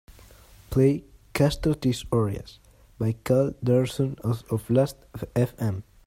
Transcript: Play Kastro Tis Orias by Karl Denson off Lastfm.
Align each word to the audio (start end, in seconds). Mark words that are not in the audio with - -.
Play 0.71 1.05
Kastro 1.33 1.75
Tis 1.75 2.05
Orias 2.09 2.57
by 2.97 3.13
Karl 3.23 3.51
Denson 3.63 4.17
off 4.23 4.67
Lastfm. 4.67 5.83